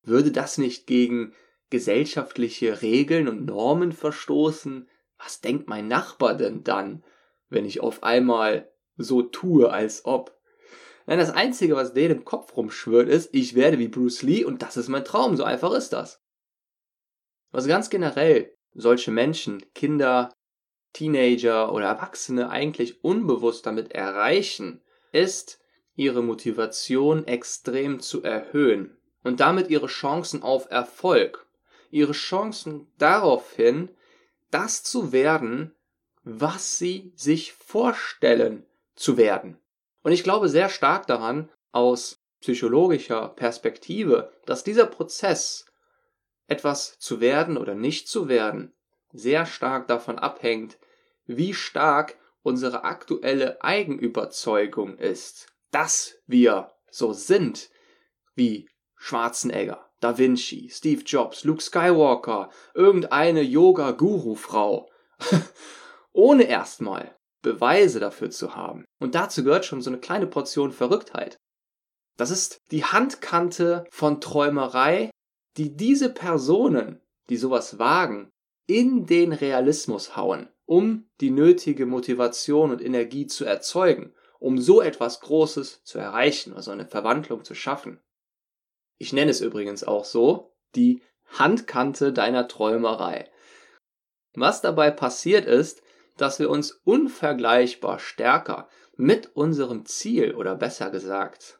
Würde 0.04 0.32
das 0.32 0.58
nicht 0.58 0.88
gegen 0.88 1.34
gesellschaftliche 1.70 2.82
Regeln 2.82 3.28
und 3.28 3.46
Normen 3.46 3.92
verstoßen? 3.92 4.88
Was 5.18 5.42
denkt 5.42 5.68
mein 5.68 5.88
Nachbar 5.88 6.36
denn 6.36 6.64
dann, 6.64 7.04
wenn 7.50 7.66
ich 7.66 7.82
auf 7.82 8.04
einmal 8.04 8.72
so 8.98 9.22
tue, 9.22 9.72
als 9.72 10.06
ob? 10.06 10.40
Nein, 11.08 11.18
das 11.20 11.32
Einzige, 11.32 11.76
was 11.76 11.94
denen 11.94 12.20
im 12.20 12.26
Kopf 12.26 12.56
rumschwirrt, 12.56 13.10
ist, 13.10 13.34
ich 13.34 13.56
werde 13.56 13.80
wie 13.80 13.88
Bruce 13.88 14.22
Lee 14.22 14.46
und 14.46 14.62
das 14.62 14.78
ist 14.78 14.90
mein 14.90 15.04
Traum. 15.04 15.36
So 15.36 15.44
einfach 15.44 15.74
ist 15.74 15.90
das. 15.90 16.22
Was 17.52 17.68
ganz 17.68 17.90
generell 17.90 18.56
solche 18.74 19.10
Menschen, 19.10 19.66
Kinder, 19.74 20.32
Teenager 20.94 21.72
oder 21.74 21.88
Erwachsene 21.88 22.50
eigentlich 22.50 23.04
unbewusst 23.04 23.66
damit 23.66 23.92
erreichen, 23.92 24.82
ist, 25.12 25.60
ihre 25.96 26.24
Motivation 26.24 27.28
extrem 27.28 28.00
zu 28.00 28.24
erhöhen 28.24 28.98
und 29.24 29.40
damit 29.40 29.70
ihre 29.70 29.88
Chancen 29.88 30.44
auf 30.44 30.72
Erfolg, 30.72 31.46
ihre 31.92 32.14
Chancen 32.14 32.92
darauf 32.98 33.54
hin, 33.54 33.90
das 34.52 34.84
zu 34.84 35.12
werden, 35.12 35.76
was 36.24 36.78
sie 36.78 37.12
sich 37.16 37.54
vorstellen 37.54 38.66
zu 38.96 39.18
werden. 39.18 39.58
Und 40.04 40.12
ich 40.12 40.24
glaube 40.24 40.50
sehr 40.50 40.70
stark 40.70 41.08
daran, 41.08 41.50
aus 41.72 42.20
psychologischer 42.40 43.30
Perspektive, 43.30 44.32
dass 44.46 44.64
dieser 44.64 44.86
Prozess, 44.86 45.66
etwas 46.48 46.98
zu 46.98 47.20
werden 47.20 47.58
oder 47.58 47.76
nicht 47.76 48.08
zu 48.08 48.28
werden, 48.28 48.74
sehr 49.12 49.46
stark 49.46 49.88
davon 49.88 50.20
abhängt, 50.20 50.78
wie 51.26 51.54
stark 51.54 52.18
unsere 52.42 52.84
aktuelle 52.84 53.62
Eigenüberzeugung 53.64 54.98
ist, 54.98 55.48
dass 55.72 56.16
wir 56.26 56.72
so 56.90 57.14
sind 57.14 57.70
wie 58.36 58.68
Schwarzenegger, 58.96 59.90
Da 60.00 60.18
Vinci, 60.18 60.70
Steve 60.72 61.04
Jobs, 61.04 61.44
Luke 61.44 61.62
Skywalker, 61.62 62.50
irgendeine 62.74 63.42
Yoga-Guru-Frau, 63.42 64.90
ohne 66.12 66.44
erstmal 66.44 67.16
Beweise 67.42 68.00
dafür 68.00 68.30
zu 68.30 68.56
haben. 68.56 68.86
Und 69.00 69.16
dazu 69.16 69.44
gehört 69.44 69.66
schon 69.66 69.82
so 69.82 69.90
eine 69.90 70.00
kleine 70.00 70.28
Portion 70.28 70.72
Verrücktheit. 70.72 71.38
Das 72.18 72.32
ist 72.32 72.58
die 72.72 72.84
Handkante 72.84 73.86
von 73.92 74.20
Träumerei, 74.20 75.10
die 75.58 75.76
diese 75.76 76.10
Personen, 76.10 77.02
die 77.30 77.38
sowas 77.38 77.80
wagen, 77.80 78.30
in 78.70 79.08
den 79.08 79.34
Realismus 79.34 80.16
hauen, 80.16 80.48
um 80.66 81.10
die 81.22 81.32
nötige 81.32 81.88
Motivation 81.88 82.70
und 82.70 82.84
Energie 82.84 83.26
zu 83.26 83.44
erzeugen, 83.44 84.14
um 84.38 84.60
so 84.60 84.80
etwas 84.80 85.22
Großes 85.22 85.84
zu 85.84 85.98
erreichen, 85.98 86.54
also 86.54 86.70
eine 86.70 86.86
Verwandlung 86.86 87.44
zu 87.44 87.56
schaffen. 87.56 88.00
Ich 89.00 89.12
nenne 89.12 89.32
es 89.32 89.42
übrigens 89.42 89.84
auch 89.84 90.06
so, 90.06 90.56
die 90.76 91.02
Handkante 91.26 92.14
deiner 92.14 92.48
Träumerei. 92.48 93.32
Was 94.36 94.62
dabei 94.62 94.92
passiert 94.92 95.46
ist, 95.46 95.82
dass 96.18 96.38
wir 96.38 96.52
uns 96.52 96.72
unvergleichbar 96.84 97.98
stärker 97.98 98.70
mit 98.96 99.36
unserem 99.36 99.86
Ziel 99.88 100.36
oder 100.36 100.56
besser 100.56 100.92
gesagt 100.92 101.60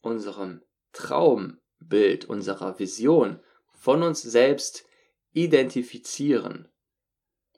unserem 0.00 0.62
Traumbild, 0.92 2.24
unserer 2.24 2.80
Vision 2.80 3.38
von 3.72 4.02
uns 4.02 4.22
selbst 4.22 4.89
identifizieren. 5.32 6.68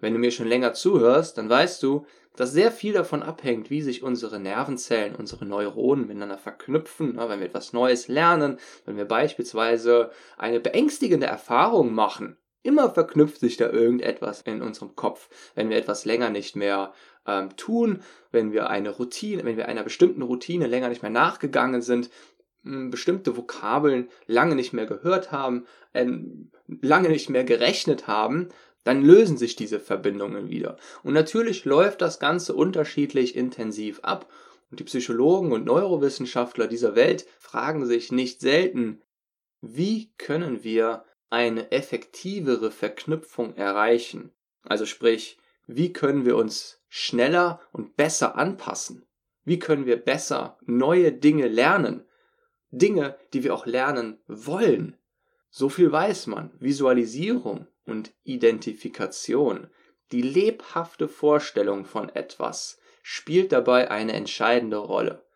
Wenn 0.01 0.13
du 0.13 0.19
mir 0.19 0.31
schon 0.31 0.49
länger 0.49 0.75
zuhörst, 0.75 1.39
dann 1.39 1.49
weißt 1.49 1.83
du, 1.83 2.07
dass 2.35 2.53
sehr 2.53 2.73
viel 2.73 2.93
davon 2.93 3.23
abhängt, 3.23 3.71
wie 3.71 3.83
sich 3.83 4.03
unsere 4.03 4.41
Nervenzellen, 4.41 5.15
unsere 5.15 5.45
Neuronen 5.45 6.07
miteinander 6.07 6.39
verknüpfen, 6.39 7.17
wenn 7.19 7.41
wir 7.41 7.47
etwas 7.47 7.73
Neues 7.73 8.09
lernen, 8.09 8.59
wenn 8.85 8.97
wir 8.97 9.05
beispielsweise 9.05 10.11
eine 10.39 10.59
beängstigende 10.59 11.27
Erfahrung 11.27 11.95
machen, 11.95 12.39
Immer 12.63 12.91
verknüpft 12.91 13.41
sich 13.41 13.57
da 13.57 13.69
irgendetwas 13.71 14.43
in 14.43 14.63
unserem 14.63 14.95
Kopf. 14.95 15.29
Wenn 15.55 15.69
wir 15.69 15.77
etwas 15.77 16.05
länger 16.05 16.31
nicht 16.31 16.55
mehr 16.55 16.93
ähm, 17.27 17.57
tun, 17.57 18.03
wenn 18.31 18.53
wir 18.53 18.71
eine 18.71 18.91
Routine, 18.91 19.45
wenn 19.45 19.57
wir 19.57 19.69
einer 19.69 19.83
bestimmten 19.83 20.23
Routine 20.23 20.69
länger 20.69 20.89
nicht 20.89 21.03
mehr 21.03 21.11
nachgegangen 21.11 21.83
sind, 21.83 22.11
bestimmte 22.63 23.37
Vokabeln 23.37 24.09
lange 24.27 24.55
nicht 24.55 24.73
mehr 24.73 24.87
gehört 24.87 25.33
haben, 25.33 25.67
ähm, 25.95 26.53
lange 26.81 27.09
nicht 27.09 27.29
mehr 27.29 27.45
gerechnet 27.45 28.07
haben, 28.07 28.49
dann 28.85 29.03
lösen 29.03 29.37
sich 29.37 29.57
diese 29.57 29.81
Verbindungen 29.81 30.49
wieder. 30.49 30.77
Und 31.03 31.15
natürlich 31.15 31.65
läuft 31.65 32.01
das 32.01 32.19
Ganze 32.19 32.55
unterschiedlich 32.55 33.37
intensiv 33.37 34.01
ab. 34.03 34.31
Und 34.71 34.81
die 34.81 34.85
Psychologen 34.85 35.53
und 35.53 35.67
Neurowissenschaftler 35.67 36.67
dieser 36.67 36.97
Welt 36.97 37.27
fragen 37.39 37.87
sich 37.87 38.11
nicht 38.11 38.41
selten, 38.41 39.03
wie 39.61 40.11
können 40.19 40.65
wir 40.65 41.05
eine 41.31 41.71
effektivere 41.71 42.71
Verknüpfung 42.71 43.55
erreichen. 43.57 44.33
Also 44.65 44.87
sprich, 44.87 45.39
wie 45.67 45.93
können 45.93 46.25
wir 46.25 46.37
uns 46.37 46.81
schneller 46.89 47.61
und 47.73 47.97
besser 47.97 48.37
anpassen? 48.37 49.07
Wie 49.45 49.59
können 49.59 49.87
wir 49.87 49.97
besser 49.97 50.59
neue 50.67 51.13
Dinge 51.13 51.49
lernen? 51.49 52.05
Dinge, 52.71 53.17
die 53.33 53.45
wir 53.45 53.55
auch 53.55 53.67
lernen 53.67 54.19
wollen. 54.27 54.97
So 55.55 55.69
viel 55.69 55.93
weiß 55.93 56.29
man. 56.29 56.51
Visualisierung 56.61 57.67
und 57.85 58.15
Identifikation, 58.25 59.69
die 60.11 60.23
lebhafte 60.23 61.09
Vorstellung 61.09 61.85
von 61.85 62.09
etwas, 62.09 62.79
spielt 63.03 63.53
dabei 63.53 63.91
eine 63.91 64.15
entscheidende 64.15 64.79
Rolle. 64.79 65.27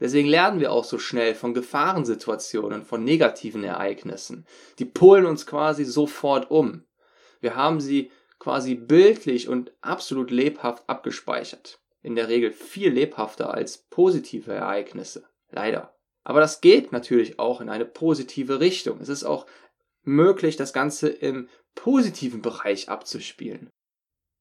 Deswegen 0.00 0.28
lernen 0.28 0.58
wir 0.58 0.72
auch 0.72 0.82
so 0.82 0.98
schnell 0.98 1.36
von 1.36 1.54
Gefahrensituationen, 1.54 2.82
von 2.82 3.04
negativen 3.04 3.62
Ereignissen. 3.62 4.44
Die 4.80 4.86
polen 4.86 5.24
uns 5.24 5.46
quasi 5.46 5.84
sofort 5.84 6.50
um. 6.50 6.84
Wir 7.40 7.54
haben 7.54 7.80
sie 7.80 8.10
quasi 8.40 8.74
bildlich 8.74 9.48
und 9.48 9.72
absolut 9.80 10.32
lebhaft 10.32 10.82
abgespeichert. 10.88 11.80
In 12.02 12.16
der 12.16 12.26
Regel 12.26 12.50
viel 12.50 12.90
lebhafter 12.90 13.54
als 13.54 13.78
positive 13.78 14.52
Ereignisse. 14.52 15.28
Leider. 15.50 15.93
Aber 16.24 16.40
das 16.40 16.60
geht 16.60 16.90
natürlich 16.90 17.38
auch 17.38 17.60
in 17.60 17.68
eine 17.68 17.84
positive 17.84 18.58
Richtung. 18.58 19.00
Es 19.00 19.08
ist 19.08 19.24
auch 19.24 19.46
möglich, 20.02 20.56
das 20.56 20.72
Ganze 20.72 21.08
im 21.08 21.48
positiven 21.74 22.42
Bereich 22.42 22.88
abzuspielen. 22.88 23.70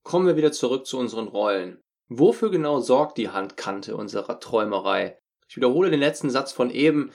Kommen 0.03 0.27
wir 0.27 0.37
wieder 0.37 0.51
zurück 0.51 0.85
zu 0.85 0.97
unseren 0.97 1.27
Rollen. 1.27 1.81
Wofür 2.09 2.51
genau 2.51 2.79
sorgt 2.79 3.17
die 3.17 3.29
Handkante 3.29 3.95
unserer 3.95 4.39
Träumerei? 4.39 5.17
Ich 5.47 5.57
wiederhole 5.57 5.89
den 5.89 5.99
letzten 5.99 6.29
Satz 6.29 6.51
von 6.51 6.69
eben. 6.69 7.11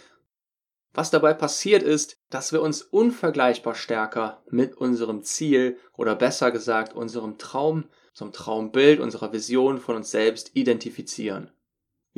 Was 0.95 1.11
dabei 1.11 1.35
passiert 1.35 1.83
ist, 1.83 2.17
dass 2.31 2.53
wir 2.53 2.63
uns 2.63 2.83
unvergleichbar 2.83 3.75
stärker 3.75 4.43
mit 4.51 4.75
unserem 4.77 5.23
Ziel 5.23 5.79
oder 5.97 6.15
besser 6.15 6.51
gesagt 6.51 6.95
unserem 6.95 7.39
Traum, 7.39 7.89
unserem 8.11 8.33
Traumbild, 8.33 9.01
unserer 9.01 9.33
Vision 9.33 9.79
von 9.79 9.97
uns 9.97 10.11
selbst 10.11 10.57
identifizieren. 10.57 11.51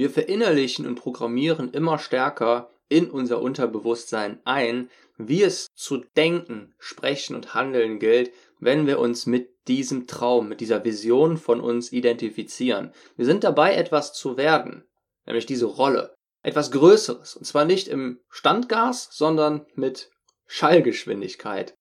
Wir 0.01 0.09
verinnerlichen 0.09 0.87
und 0.87 0.95
programmieren 0.95 1.73
immer 1.73 1.99
stärker 1.99 2.71
in 2.89 3.11
unser 3.11 3.43
Unterbewusstsein 3.43 4.41
ein, 4.47 4.89
wie 5.19 5.43
es 5.43 5.67
zu 5.75 5.99
denken, 6.17 6.75
sprechen 6.79 7.37
und 7.37 7.53
handeln 7.53 7.99
gilt, 7.99 8.33
wenn 8.61 8.87
wir 8.87 8.99
uns 8.99 9.27
mit 9.27 9.51
diesem 9.69 10.07
Traum, 10.07 10.49
mit 10.49 10.63
dieser 10.63 10.87
Vision 10.87 11.37
von 11.37 11.61
uns 11.61 11.93
identifizieren. 11.93 12.95
Wir 13.19 13.27
sind 13.27 13.45
dabei, 13.45 13.75
etwas 13.75 14.15
zu 14.15 14.39
werden 14.39 14.85
nämlich 15.27 15.45
diese 15.45 15.67
Rolle. 15.67 16.15
etwas 16.43 16.71
Größeres. 16.71 17.37
Und 17.37 17.45
zwar 17.45 17.67
nicht 17.67 17.87
im 17.87 18.21
Standgas, 18.31 19.11
sondern 19.13 19.67
mit 19.75 20.11
Schallgeschwindigkeit. 20.47 21.75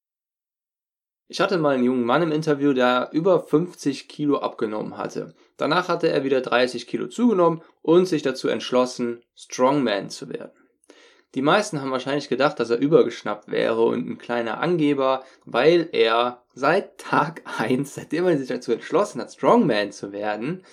Ich 1.29 1.39
hatte 1.39 1.57
mal 1.57 1.75
einen 1.75 1.85
jungen 1.85 2.03
Mann 2.03 2.23
im 2.23 2.33
Interview, 2.33 2.73
der 2.73 3.11
über 3.13 3.39
50 3.39 4.09
Kilo 4.09 4.39
abgenommen 4.39 4.97
hatte. 4.97 5.33
Danach 5.59 5.89
hatte 5.89 6.09
er 6.09 6.23
wieder 6.23 6.39
30 6.39 6.87
Kilo 6.87 7.07
zugenommen 7.07 7.61
und 7.81 8.05
sich 8.05 8.21
dazu 8.21 8.47
entschlossen, 8.47 9.23
Strongman 9.35 10.09
zu 10.09 10.29
werden. 10.29 10.53
Die 11.35 11.41
meisten 11.41 11.81
haben 11.81 11.91
wahrscheinlich 11.91 12.29
gedacht, 12.29 12.61
dass 12.61 12.69
er 12.69 12.79
übergeschnappt 12.79 13.51
wäre 13.51 13.83
und 13.83 14.09
ein 14.09 14.17
kleiner 14.17 14.61
Angeber, 14.61 15.25
weil 15.43 15.89
er 15.91 16.43
seit 16.53 16.97
Tag 16.97 17.43
1, 17.59 17.93
seitdem 17.93 18.25
er 18.25 18.37
sich 18.37 18.47
dazu 18.47 18.71
entschlossen 18.71 19.19
hat, 19.19 19.33
Strongman 19.33 19.91
zu 19.91 20.13
werden, 20.13 20.63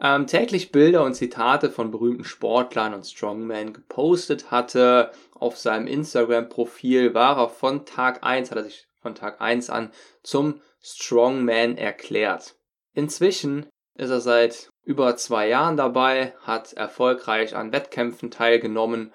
ähm, 0.00 0.28
täglich 0.28 0.70
Bilder 0.70 1.02
und 1.02 1.14
Zitate 1.14 1.68
von 1.68 1.90
berühmten 1.90 2.24
Sportlern 2.24 2.94
und 2.94 3.04
Strongman 3.04 3.72
gepostet 3.72 4.52
hatte. 4.52 5.10
Auf 5.34 5.58
seinem 5.58 5.88
Instagram-Profil 5.88 7.14
war 7.14 7.36
er 7.36 7.48
von 7.48 7.84
Tag 7.84 8.22
1, 8.22 8.52
hat 8.52 8.58
er 8.58 8.64
sich 8.64 8.86
von 9.02 9.16
Tag 9.16 9.40
1 9.40 9.70
an 9.70 9.90
zum 10.22 10.60
Strongman 10.80 11.76
erklärt. 11.76 12.54
Inzwischen 12.94 13.66
ist 13.94 14.10
er 14.10 14.20
seit 14.20 14.70
über 14.82 15.16
zwei 15.16 15.48
Jahren 15.48 15.76
dabei, 15.76 16.34
hat 16.42 16.72
erfolgreich 16.72 17.56
an 17.56 17.72
Wettkämpfen 17.72 18.30
teilgenommen 18.30 19.12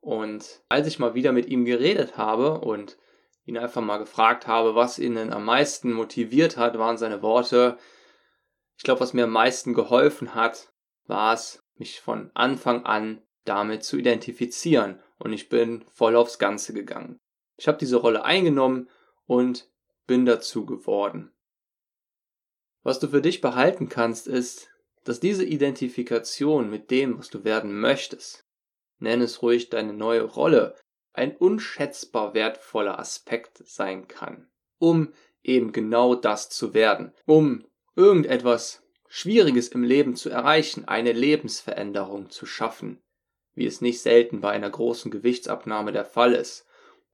und 0.00 0.62
als 0.68 0.86
ich 0.86 0.98
mal 0.98 1.14
wieder 1.14 1.32
mit 1.32 1.46
ihm 1.46 1.64
geredet 1.64 2.16
habe 2.16 2.60
und 2.60 2.98
ihn 3.44 3.58
einfach 3.58 3.82
mal 3.82 3.98
gefragt 3.98 4.46
habe, 4.46 4.74
was 4.74 4.98
ihn 4.98 5.14
denn 5.14 5.32
am 5.32 5.44
meisten 5.44 5.92
motiviert 5.92 6.56
hat, 6.56 6.78
waren 6.78 6.98
seine 6.98 7.22
Worte. 7.22 7.78
Ich 8.76 8.84
glaube, 8.84 9.00
was 9.00 9.14
mir 9.14 9.24
am 9.24 9.30
meisten 9.30 9.74
geholfen 9.74 10.34
hat, 10.34 10.72
war 11.06 11.32
es, 11.32 11.62
mich 11.76 12.00
von 12.00 12.30
Anfang 12.34 12.84
an 12.84 13.22
damit 13.44 13.84
zu 13.84 13.96
identifizieren 13.96 15.00
und 15.18 15.32
ich 15.32 15.48
bin 15.48 15.84
voll 15.92 16.16
aufs 16.16 16.38
Ganze 16.38 16.74
gegangen. 16.74 17.18
Ich 17.56 17.66
habe 17.66 17.78
diese 17.78 17.96
Rolle 17.96 18.24
eingenommen 18.24 18.88
und 19.26 19.70
bin 20.06 20.26
dazu 20.26 20.66
geworden. 20.66 21.32
Was 22.88 23.00
du 23.00 23.08
für 23.08 23.20
dich 23.20 23.42
behalten 23.42 23.90
kannst, 23.90 24.26
ist, 24.26 24.70
dass 25.04 25.20
diese 25.20 25.44
Identifikation 25.44 26.70
mit 26.70 26.90
dem, 26.90 27.18
was 27.18 27.28
du 27.28 27.44
werden 27.44 27.78
möchtest, 27.78 28.46
nenn 28.98 29.20
es 29.20 29.42
ruhig 29.42 29.68
deine 29.68 29.92
neue 29.92 30.22
Rolle, 30.22 30.74
ein 31.12 31.36
unschätzbar 31.36 32.32
wertvoller 32.32 32.98
Aspekt 32.98 33.58
sein 33.58 34.08
kann, 34.08 34.48
um 34.78 35.12
eben 35.42 35.72
genau 35.72 36.14
das 36.14 36.48
zu 36.48 36.72
werden, 36.72 37.12
um 37.26 37.66
irgendetwas 37.94 38.82
Schwieriges 39.06 39.68
im 39.68 39.82
Leben 39.82 40.16
zu 40.16 40.30
erreichen, 40.30 40.88
eine 40.88 41.12
Lebensveränderung 41.12 42.30
zu 42.30 42.46
schaffen, 42.46 43.02
wie 43.52 43.66
es 43.66 43.82
nicht 43.82 44.00
selten 44.00 44.40
bei 44.40 44.52
einer 44.52 44.70
großen 44.70 45.10
Gewichtsabnahme 45.10 45.92
der 45.92 46.06
Fall 46.06 46.32
ist, 46.32 46.66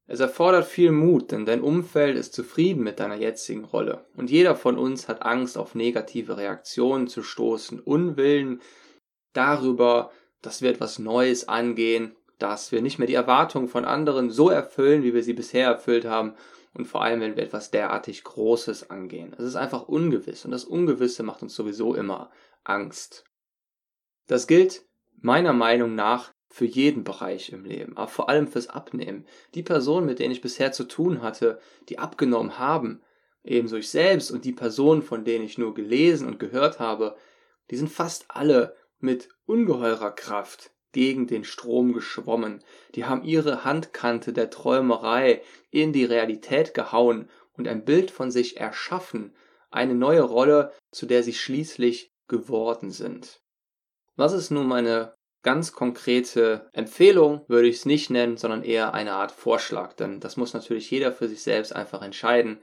es 0.06 0.20
erfordert 0.20 0.66
viel 0.66 0.92
Mut, 0.92 1.32
denn 1.32 1.46
dein 1.46 1.62
Umfeld 1.62 2.16
ist 2.16 2.34
zufrieden 2.34 2.82
mit 2.82 3.00
deiner 3.00 3.14
jetzigen 3.14 3.64
Rolle. 3.64 4.04
Und 4.16 4.30
jeder 4.30 4.54
von 4.54 4.76
uns 4.76 5.08
hat 5.08 5.22
Angst, 5.22 5.56
auf 5.56 5.74
negative 5.74 6.36
Reaktionen 6.36 7.08
zu 7.08 7.22
stoßen, 7.22 7.80
Unwillen 7.80 8.60
darüber, 9.32 10.10
dass 10.42 10.60
wir 10.60 10.70
etwas 10.70 10.98
Neues 10.98 11.48
angehen, 11.48 12.14
dass 12.38 12.70
wir 12.70 12.82
nicht 12.82 12.98
mehr 12.98 13.08
die 13.08 13.14
Erwartungen 13.14 13.68
von 13.68 13.86
anderen 13.86 14.30
so 14.30 14.50
erfüllen, 14.50 15.02
wie 15.04 15.14
wir 15.14 15.22
sie 15.22 15.32
bisher 15.32 15.66
erfüllt 15.66 16.04
haben. 16.04 16.34
Und 16.74 16.86
vor 16.86 17.02
allem, 17.02 17.20
wenn 17.20 17.36
wir 17.36 17.44
etwas 17.44 17.70
derartig 17.70 18.24
Großes 18.24 18.90
angehen. 18.90 19.32
Es 19.38 19.44
ist 19.44 19.56
einfach 19.56 19.88
ungewiss 19.88 20.44
und 20.44 20.50
das 20.50 20.64
Ungewisse 20.64 21.22
macht 21.22 21.42
uns 21.42 21.54
sowieso 21.54 21.94
immer 21.94 22.30
Angst. 22.64 23.24
Das 24.26 24.46
gilt 24.46 24.84
meiner 25.20 25.52
Meinung 25.52 25.94
nach 25.94 26.33
für 26.54 26.66
jeden 26.66 27.02
Bereich 27.02 27.50
im 27.50 27.64
Leben, 27.64 27.96
aber 27.96 28.06
vor 28.06 28.28
allem 28.28 28.46
fürs 28.46 28.68
Abnehmen. 28.68 29.26
Die 29.56 29.64
Personen, 29.64 30.06
mit 30.06 30.20
denen 30.20 30.30
ich 30.30 30.40
bisher 30.40 30.70
zu 30.70 30.84
tun 30.84 31.20
hatte, 31.20 31.58
die 31.88 31.98
abgenommen 31.98 32.60
haben, 32.60 33.02
ebenso 33.42 33.76
ich 33.76 33.90
selbst 33.90 34.30
und 34.30 34.44
die 34.44 34.52
Personen, 34.52 35.02
von 35.02 35.24
denen 35.24 35.44
ich 35.44 35.58
nur 35.58 35.74
gelesen 35.74 36.28
und 36.28 36.38
gehört 36.38 36.78
habe, 36.78 37.16
die 37.72 37.76
sind 37.76 37.90
fast 37.90 38.26
alle 38.28 38.76
mit 39.00 39.30
ungeheurer 39.46 40.12
Kraft 40.12 40.70
gegen 40.92 41.26
den 41.26 41.42
Strom 41.42 41.92
geschwommen, 41.92 42.62
die 42.94 43.04
haben 43.04 43.24
ihre 43.24 43.64
Handkante 43.64 44.32
der 44.32 44.48
Träumerei 44.48 45.42
in 45.72 45.92
die 45.92 46.04
Realität 46.04 46.72
gehauen 46.72 47.28
und 47.54 47.66
ein 47.66 47.84
Bild 47.84 48.12
von 48.12 48.30
sich 48.30 48.58
erschaffen, 48.58 49.34
eine 49.72 49.96
neue 49.96 50.22
Rolle, 50.22 50.70
zu 50.92 51.06
der 51.06 51.24
sie 51.24 51.34
schließlich 51.34 52.12
geworden 52.28 52.92
sind. 52.92 53.40
Was 54.14 54.32
ist 54.32 54.52
nun 54.52 54.68
meine 54.68 55.16
ganz 55.44 55.72
konkrete 55.72 56.68
Empfehlung 56.72 57.44
würde 57.46 57.68
ich 57.68 57.76
es 57.76 57.86
nicht 57.86 58.10
nennen, 58.10 58.36
sondern 58.36 58.64
eher 58.64 58.94
eine 58.94 59.12
Art 59.12 59.30
Vorschlag, 59.30 59.92
denn 59.92 60.18
das 60.18 60.36
muss 60.36 60.54
natürlich 60.54 60.90
jeder 60.90 61.12
für 61.12 61.28
sich 61.28 61.42
selbst 61.42 61.72
einfach 61.74 62.02
entscheiden, 62.02 62.58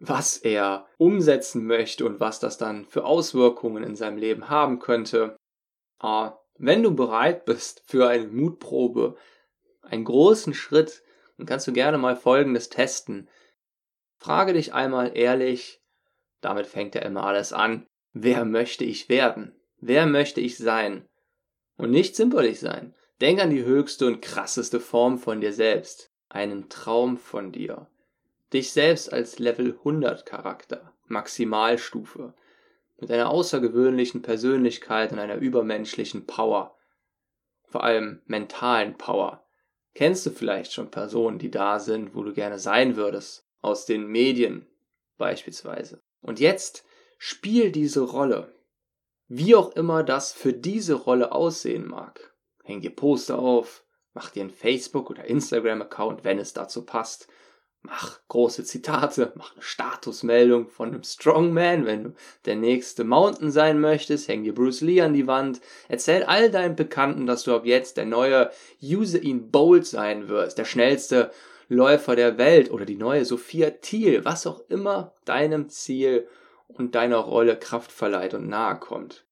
was 0.00 0.38
er 0.38 0.88
umsetzen 0.98 1.64
möchte 1.64 2.04
und 2.04 2.18
was 2.18 2.40
das 2.40 2.58
dann 2.58 2.86
für 2.86 3.04
Auswirkungen 3.04 3.84
in 3.84 3.94
seinem 3.94 4.16
Leben 4.16 4.48
haben 4.48 4.80
könnte. 4.80 5.36
Aber 5.98 6.42
wenn 6.58 6.82
du 6.82 6.94
bereit 6.94 7.44
bist 7.44 7.84
für 7.86 8.08
eine 8.08 8.26
Mutprobe, 8.26 9.16
einen 9.82 10.04
großen 10.04 10.54
Schritt, 10.54 11.04
dann 11.36 11.46
kannst 11.46 11.68
du 11.68 11.72
gerne 11.72 11.98
mal 11.98 12.16
Folgendes 12.16 12.68
testen. 12.68 13.28
Frage 14.18 14.54
dich 14.54 14.74
einmal 14.74 15.16
ehrlich, 15.16 15.82
damit 16.40 16.66
fängt 16.66 16.94
ja 16.94 17.02
immer 17.02 17.24
alles 17.24 17.52
an, 17.52 17.86
wer 18.12 18.44
möchte 18.44 18.84
ich 18.84 19.08
werden? 19.08 19.54
Wer 19.76 20.06
möchte 20.06 20.40
ich 20.40 20.58
sein? 20.58 21.08
Und 21.76 21.90
nicht 21.90 22.16
zimperlich 22.16 22.60
sein. 22.60 22.94
Denk 23.20 23.40
an 23.40 23.50
die 23.50 23.64
höchste 23.64 24.06
und 24.06 24.20
krasseste 24.20 24.80
Form 24.80 25.18
von 25.18 25.40
dir 25.40 25.52
selbst. 25.52 26.10
Einen 26.28 26.68
Traum 26.68 27.18
von 27.18 27.52
dir. 27.52 27.88
Dich 28.52 28.72
selbst 28.72 29.12
als 29.12 29.38
Level 29.38 29.76
100 29.78 30.26
Charakter. 30.26 30.92
Maximalstufe. 31.06 32.34
Mit 32.98 33.10
einer 33.10 33.30
außergewöhnlichen 33.30 34.22
Persönlichkeit 34.22 35.12
und 35.12 35.18
einer 35.18 35.36
übermenschlichen 35.36 36.26
Power. 36.26 36.76
Vor 37.64 37.84
allem 37.84 38.22
mentalen 38.26 38.98
Power. 38.98 39.44
Kennst 39.94 40.24
du 40.26 40.30
vielleicht 40.30 40.72
schon 40.72 40.90
Personen, 40.90 41.38
die 41.38 41.50
da 41.50 41.78
sind, 41.78 42.14
wo 42.14 42.22
du 42.22 42.32
gerne 42.32 42.58
sein 42.58 42.96
würdest? 42.96 43.46
Aus 43.60 43.86
den 43.86 44.06
Medien 44.06 44.66
beispielsweise. 45.18 46.02
Und 46.20 46.40
jetzt 46.40 46.84
spiel 47.18 47.70
diese 47.70 48.00
Rolle. 48.00 48.52
Wie 49.34 49.54
auch 49.54 49.74
immer 49.76 50.02
das 50.02 50.30
für 50.30 50.52
diese 50.52 50.92
Rolle 50.92 51.32
aussehen 51.32 51.88
mag. 51.88 52.34
Häng 52.64 52.82
dir 52.82 52.94
Poster 52.94 53.38
auf, 53.38 53.82
mach 54.12 54.28
dir 54.28 54.42
einen 54.42 54.50
Facebook- 54.50 55.08
oder 55.08 55.24
Instagram-Account, 55.24 56.22
wenn 56.22 56.38
es 56.38 56.52
dazu 56.52 56.84
passt. 56.84 57.28
Mach 57.80 58.20
große 58.28 58.62
Zitate, 58.64 59.32
mach 59.34 59.54
eine 59.54 59.62
Statusmeldung 59.62 60.68
von 60.68 60.90
einem 60.90 61.02
Strongman, 61.02 61.86
wenn 61.86 62.04
du 62.04 62.14
der 62.44 62.56
nächste 62.56 63.04
Mountain 63.04 63.50
sein 63.50 63.80
möchtest, 63.80 64.28
häng 64.28 64.44
dir 64.44 64.54
Bruce 64.54 64.82
Lee 64.82 65.00
an 65.00 65.14
die 65.14 65.26
Wand, 65.26 65.62
erzähl 65.88 66.24
all 66.24 66.50
deinen 66.50 66.76
Bekannten, 66.76 67.24
dass 67.24 67.44
du 67.44 67.54
ab 67.54 67.64
jetzt 67.64 67.96
der 67.96 68.04
neue 68.04 68.50
User-In 68.82 69.50
Bolt 69.50 69.86
sein 69.86 70.28
wirst, 70.28 70.58
der 70.58 70.66
schnellste 70.66 71.30
Läufer 71.68 72.16
der 72.16 72.36
Welt 72.36 72.70
oder 72.70 72.84
die 72.84 72.96
neue 72.96 73.24
Sophia 73.24 73.70
Thiel, 73.70 74.26
was 74.26 74.46
auch 74.46 74.60
immer 74.68 75.14
deinem 75.24 75.70
Ziel 75.70 76.28
und 76.74 76.94
deiner 76.94 77.18
Rolle 77.18 77.58
Kraft 77.58 77.92
verleiht 77.92 78.34
und 78.34 78.48
nahe 78.48 78.78
kommt. 78.78 79.26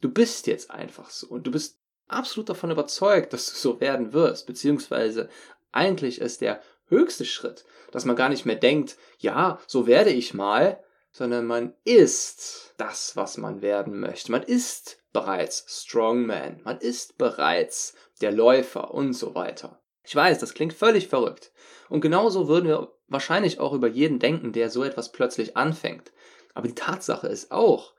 Du 0.00 0.10
bist 0.10 0.46
jetzt 0.46 0.70
einfach 0.70 1.10
so 1.10 1.26
und 1.28 1.46
du 1.46 1.50
bist 1.50 1.78
absolut 2.06 2.48
davon 2.48 2.70
überzeugt, 2.70 3.32
dass 3.32 3.50
du 3.50 3.56
so 3.56 3.80
werden 3.80 4.12
wirst, 4.12 4.46
beziehungsweise 4.46 5.28
eigentlich 5.72 6.20
ist 6.20 6.40
der 6.40 6.62
höchste 6.86 7.24
Schritt, 7.24 7.64
dass 7.92 8.04
man 8.04 8.16
gar 8.16 8.28
nicht 8.28 8.46
mehr 8.46 8.56
denkt, 8.56 8.96
ja, 9.18 9.58
so 9.66 9.86
werde 9.86 10.10
ich 10.10 10.34
mal, 10.34 10.82
sondern 11.10 11.46
man 11.46 11.74
ist 11.84 12.74
das, 12.76 13.16
was 13.16 13.36
man 13.36 13.60
werden 13.62 13.98
möchte. 13.98 14.30
Man 14.30 14.42
ist 14.42 15.02
bereits 15.12 15.64
Strongman, 15.68 16.60
man 16.64 16.78
ist 16.78 17.18
bereits 17.18 17.94
der 18.20 18.32
Läufer 18.32 18.94
und 18.94 19.14
so 19.14 19.34
weiter. 19.34 19.80
Ich 20.04 20.14
weiß, 20.14 20.38
das 20.38 20.54
klingt 20.54 20.72
völlig 20.72 21.08
verrückt. 21.08 21.52
Und 21.88 22.00
genauso 22.00 22.48
würden 22.48 22.68
wir 22.68 22.92
wahrscheinlich 23.08 23.58
auch 23.58 23.72
über 23.72 23.88
jeden 23.88 24.18
denken, 24.18 24.52
der 24.52 24.70
so 24.70 24.84
etwas 24.84 25.12
plötzlich 25.12 25.56
anfängt. 25.56 26.12
Aber 26.58 26.66
die 26.66 26.74
Tatsache 26.74 27.28
ist 27.28 27.52
auch, 27.52 27.94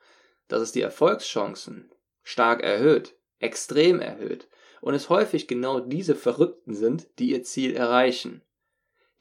dass 0.46 0.60
es 0.60 0.70
die 0.70 0.82
Erfolgschancen 0.82 1.90
stark 2.22 2.62
erhöht, 2.62 3.16
extrem 3.38 4.00
erhöht 4.00 4.48
und 4.82 4.92
es 4.92 5.08
häufig 5.08 5.48
genau 5.48 5.80
diese 5.80 6.14
Verrückten 6.14 6.74
sind, 6.74 7.08
die 7.18 7.30
ihr 7.30 7.42
Ziel 7.42 7.74
erreichen. 7.74 8.42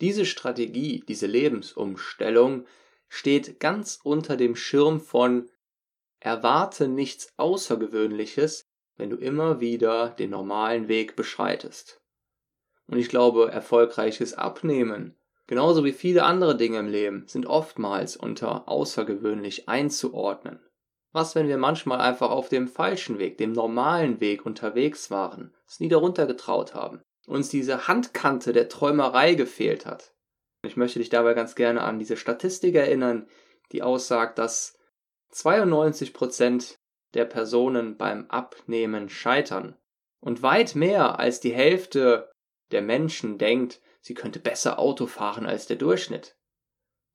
Diese 0.02 0.26
Strategie, 0.26 1.06
diese 1.08 1.26
Lebensumstellung 1.26 2.66
steht 3.08 3.62
ganz 3.62 4.02
unter 4.04 4.36
dem 4.36 4.58
Schirm 4.58 5.00
von 5.00 5.50
Erwarte 6.20 6.90
nichts 6.90 7.32
Außergewöhnliches, 7.38 8.68
wenn 8.98 9.10
du 9.10 9.16
immer 9.16 9.62
wieder 9.62 10.10
den 10.10 10.32
normalen 10.32 10.90
Weg 10.90 11.16
beschreitest. 11.16 12.02
Und 12.88 12.98
ich 12.98 13.08
glaube, 13.08 13.50
erfolgreiches 13.50 14.34
Abnehmen 14.34 15.16
genauso 15.50 15.84
wie 15.84 15.94
viele 15.94 16.26
andere 16.26 16.56
Dinge 16.56 16.78
im 16.78 16.88
Leben, 16.88 17.24
sind 17.26 17.48
oftmals 17.48 18.16
unter 18.16 18.70
außergewöhnlich 18.70 19.68
einzuordnen. 19.68 20.60
Was, 21.12 21.34
wenn 21.34 21.48
wir 21.48 21.58
manchmal 21.58 22.00
einfach 22.02 22.30
auf 22.30 22.50
dem 22.50 22.68
falschen 22.68 23.18
Weg, 23.18 23.40
dem 23.40 23.54
normalen 23.54 24.20
Weg 24.20 24.46
unterwegs 24.46 25.10
waren, 25.10 25.56
es 25.68 25.80
nie 25.80 25.88
darunter 25.88 26.28
getraut 26.28 26.76
haben, 26.76 27.02
uns 27.26 27.50
diese 27.50 27.88
Handkante 27.88 28.54
der 28.54 28.70
Träumerei 28.70 29.34
gefehlt 29.34 29.88
hat? 29.88 30.14
Ich 30.64 30.78
möchte 30.78 31.00
dich 31.00 31.10
dabei 31.10 31.34
ganz 31.34 31.56
gerne 31.56 31.82
an 31.82 31.98
diese 31.98 32.16
Statistik 32.16 32.76
erinnern, 32.76 33.28
die 33.72 33.82
aussagt, 33.82 34.38
dass 34.38 34.78
92% 35.34 36.76
der 37.16 37.26
Personen 37.26 37.98
beim 37.98 38.28
Abnehmen 38.30 39.10
scheitern. 39.10 39.76
Und 40.20 40.44
weit 40.44 40.76
mehr 40.76 41.18
als 41.18 41.40
die 41.40 41.54
Hälfte 41.54 42.30
der 42.70 42.84
Menschen 42.84 43.40
denkt, 43.40 43.82
sie 44.10 44.16
könnte 44.16 44.40
besser 44.40 44.80
Auto 44.80 45.06
fahren 45.06 45.46
als 45.46 45.68
der 45.68 45.76
Durchschnitt. 45.76 46.36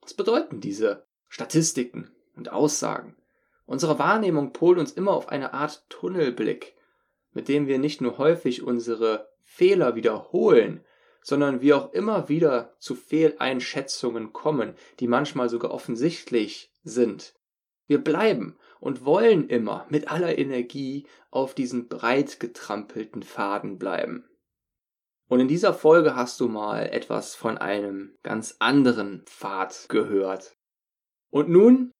Was 0.00 0.14
bedeuten 0.14 0.60
diese 0.60 1.08
Statistiken 1.26 2.12
und 2.36 2.52
Aussagen? 2.52 3.16
Unsere 3.66 3.98
Wahrnehmung 3.98 4.52
polt 4.52 4.78
uns 4.78 4.92
immer 4.92 5.10
auf 5.10 5.28
eine 5.28 5.54
Art 5.54 5.84
Tunnelblick, 5.88 6.76
mit 7.32 7.48
dem 7.48 7.66
wir 7.66 7.80
nicht 7.80 8.00
nur 8.00 8.18
häufig 8.18 8.62
unsere 8.62 9.28
Fehler 9.42 9.96
wiederholen, 9.96 10.84
sondern 11.20 11.62
wir 11.62 11.78
auch 11.78 11.92
immer 11.92 12.28
wieder 12.28 12.76
zu 12.78 12.94
Fehleinschätzungen 12.94 14.32
kommen, 14.32 14.76
die 15.00 15.08
manchmal 15.08 15.48
sogar 15.48 15.72
offensichtlich 15.72 16.70
sind. 16.84 17.34
Wir 17.88 17.98
bleiben 17.98 18.56
und 18.78 19.04
wollen 19.04 19.48
immer 19.48 19.84
mit 19.88 20.12
aller 20.12 20.38
Energie 20.38 21.08
auf 21.32 21.54
diesen 21.54 21.88
breit 21.88 22.38
getrampelten 22.38 23.24
Faden 23.24 23.80
bleiben. 23.80 24.28
Und 25.28 25.40
in 25.40 25.48
dieser 25.48 25.72
Folge 25.72 26.14
hast 26.14 26.38
du 26.40 26.48
mal 26.48 26.86
etwas 26.86 27.34
von 27.34 27.58
einem 27.58 28.16
ganz 28.22 28.56
anderen 28.58 29.22
Pfad 29.26 29.86
gehört. 29.88 30.56
Und 31.30 31.48
nun, 31.48 31.92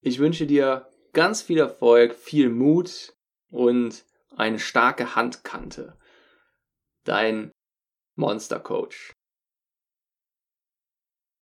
ich 0.00 0.18
wünsche 0.18 0.46
dir 0.46 0.90
ganz 1.12 1.42
viel 1.42 1.58
Erfolg, 1.58 2.14
viel 2.14 2.48
Mut 2.48 3.14
und 3.50 4.04
eine 4.36 4.58
starke 4.58 5.14
Handkante. 5.14 5.96
Dein 7.04 7.52
Monster 8.16 8.60
Coach. 8.60 9.12